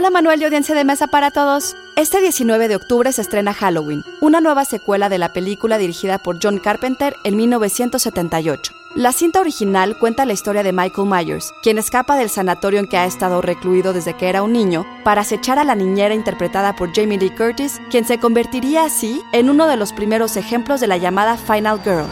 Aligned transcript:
Hola 0.00 0.08
Manuel 0.08 0.40
y 0.40 0.44
audiencia 0.44 0.74
de 0.74 0.86
mesa 0.86 1.08
para 1.08 1.30
todos. 1.30 1.76
Este 1.94 2.22
19 2.22 2.68
de 2.68 2.76
octubre 2.76 3.12
se 3.12 3.20
estrena 3.20 3.52
Halloween, 3.52 4.02
una 4.22 4.40
nueva 4.40 4.64
secuela 4.64 5.10
de 5.10 5.18
la 5.18 5.34
película 5.34 5.76
dirigida 5.76 6.16
por 6.16 6.38
John 6.42 6.58
Carpenter 6.58 7.16
en 7.22 7.36
1978. 7.36 8.72
La 8.94 9.12
cinta 9.12 9.42
original 9.42 9.98
cuenta 9.98 10.24
la 10.24 10.32
historia 10.32 10.62
de 10.62 10.72
Michael 10.72 11.06
Myers, 11.06 11.52
quien 11.62 11.76
escapa 11.76 12.16
del 12.16 12.30
sanatorio 12.30 12.80
en 12.80 12.86
que 12.86 12.96
ha 12.96 13.04
estado 13.04 13.42
recluido 13.42 13.92
desde 13.92 14.14
que 14.16 14.30
era 14.30 14.42
un 14.42 14.54
niño 14.54 14.86
para 15.04 15.20
acechar 15.20 15.58
a 15.58 15.64
la 15.64 15.74
niñera 15.74 16.14
interpretada 16.14 16.74
por 16.74 16.94
Jamie 16.94 17.18
Lee 17.18 17.28
Curtis, 17.28 17.78
quien 17.90 18.06
se 18.06 18.18
convertiría 18.18 18.84
así 18.84 19.20
en 19.34 19.50
uno 19.50 19.66
de 19.66 19.76
los 19.76 19.92
primeros 19.92 20.38
ejemplos 20.38 20.80
de 20.80 20.86
la 20.86 20.96
llamada 20.96 21.36
Final 21.36 21.78
Girl. 21.84 22.06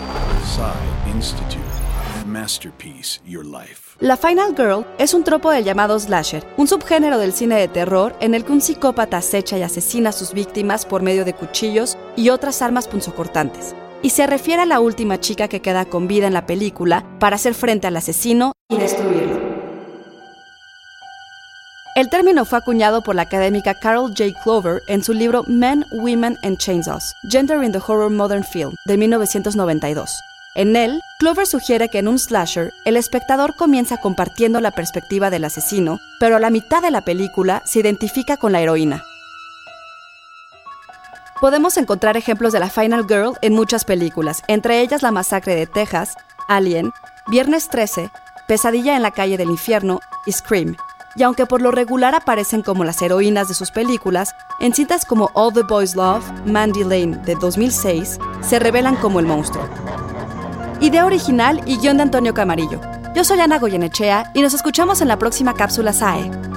Masterpiece, 2.41 3.21
Your 3.27 3.45
Life. 3.45 3.97
La 3.99 4.17
Final 4.17 4.55
Girl 4.57 4.87
es 4.99 5.13
un 5.13 5.25
tropo 5.25 5.51
del 5.51 5.65
llamado 5.65 5.99
slasher, 5.99 6.47
un 6.57 6.69
subgénero 6.69 7.19
del 7.19 7.33
cine 7.33 7.57
de 7.57 7.67
terror 7.67 8.15
en 8.21 8.33
el 8.33 8.45
que 8.45 8.53
un 8.53 8.61
psicópata 8.61 9.17
acecha 9.17 9.59
y 9.59 9.63
asesina 9.63 10.11
a 10.11 10.13
sus 10.13 10.33
víctimas 10.33 10.87
por 10.87 11.03
medio 11.03 11.25
de 11.25 11.35
cuchillos 11.35 11.99
y 12.17 12.29
otras 12.29 12.63
armas 12.63 12.87
punzocortantes. 12.87 13.75
Y 14.03 14.11
se 14.11 14.29
refiere 14.29 14.63
a 14.63 14.67
la 14.67 14.79
última 14.79 15.19
chica 15.19 15.49
que 15.49 15.61
queda 15.61 15.85
con 15.85 16.07
vida 16.07 16.29
en 16.29 16.33
la 16.33 16.47
película 16.47 17.05
para 17.19 17.35
hacer 17.35 17.55
frente 17.55 17.89
al 17.89 17.97
asesino 17.97 18.53
y 18.69 18.77
destruirlo. 18.77 19.49
El 21.97 22.09
término 22.11 22.45
fue 22.45 22.59
acuñado 22.59 23.03
por 23.03 23.17
la 23.17 23.23
académica 23.23 23.75
Carol 23.81 24.15
J. 24.17 24.27
Clover 24.45 24.81
en 24.87 25.03
su 25.03 25.13
libro 25.13 25.43
Men, 25.49 25.85
Women 25.91 26.37
and 26.45 26.57
Chainsaws, 26.59 27.13
Gender 27.29 27.65
in 27.65 27.73
the 27.73 27.81
Horror 27.85 28.11
Modern 28.11 28.45
Film, 28.45 28.73
de 28.87 28.97
1992. 28.97 30.09
En 30.55 30.77
él, 30.77 31.01
Clover 31.19 31.47
sugiere 31.47 31.89
que 31.89 31.99
en 31.99 32.09
un 32.09 32.19
slasher, 32.19 32.73
el 32.85 32.97
espectador 32.97 33.55
comienza 33.55 33.99
compartiendo 33.99 34.61
la 34.61 34.71
perspectiva 34.71 35.31
del 35.31 35.45
asesino, 35.45 36.01
pero 36.19 36.37
a 36.37 36.41
la 36.41 36.51
mitad 36.51 36.83
de 36.83 36.91
la 36.91 37.03
película 37.03 37.63
se 37.65 37.81
identifica 37.81 38.37
con 38.37 38.53
la 38.53 38.61
heroína. 38.61 39.05
Podemos 41.41 41.77
encontrar 41.77 42.17
ejemplos 42.17 42.53
de 42.53 42.61
la 42.61 42.71
Final 42.71 43.07
Girl 43.07 43.37
en 43.43 43.53
muchas 43.53 43.85
películas, 43.85 44.43
entre 44.49 44.81
ellas 44.81 45.03
La 45.03 45.13
Masacre 45.13 45.55
de 45.55 45.67
Texas, 45.67 46.17
Alien, 46.49 46.93
Viernes 47.29 47.69
13, 47.69 48.11
Pesadilla 48.49 48.97
en 48.97 49.03
la 49.03 49.13
calle 49.13 49.37
del 49.37 49.51
infierno 49.51 50.01
y 50.27 50.33
Scream. 50.33 50.77
Y 51.15 51.23
aunque 51.23 51.47
por 51.47 51.63
lo 51.63 51.71
regular 51.71 52.15
aparecen 52.15 52.63
como 52.63 52.85
las 52.85 53.01
heroínas 53.03 53.49
de 53.49 53.55
sus 53.55 53.71
películas, 53.71 54.35
en 54.61 54.75
citas 54.75 55.05
como 55.05 55.31
All 55.35 55.53
the 55.53 55.63
Boys 55.63 55.95
Love, 55.95 56.25
Mandy 56.45 56.83
Lane 56.83 57.19
de 57.25 57.37
2006, 57.37 58.19
se 58.41 58.59
revelan 58.59 58.97
como 58.97 59.21
el 59.21 59.27
monstruo. 59.27 59.69
Idea 60.81 61.05
original 61.07 61.61
y 61.67 61.79
guion 61.79 61.97
de 61.97 62.05
Antonio 62.05 62.35
Camarillo. 62.35 62.81
Yo 63.13 63.25
soy 63.25 63.41
Ana 63.41 63.59
Goyenechea 63.59 64.31
y 64.33 64.43
nos 64.43 64.55
escuchamos 64.55 65.01
en 65.01 65.09
la 65.09 65.19
próxima 65.19 65.55
cápsula 65.55 65.93
SAE. 65.93 66.48